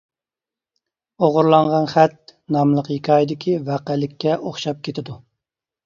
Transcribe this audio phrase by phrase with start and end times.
[1.27, 5.23] «ئوغرىلانغان خەت» ناملىق ھېكايىدىكى ۋەقەلىككە ئوخشاپ كېتىدۇ.